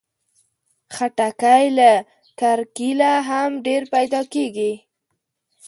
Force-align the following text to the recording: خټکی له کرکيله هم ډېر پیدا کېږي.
خټکی 0.95 1.65
له 1.79 1.91
کرکيله 2.39 3.11
هم 3.29 3.49
ډېر 3.65 3.81
پیدا 3.93 4.21
کېږي. 4.33 4.73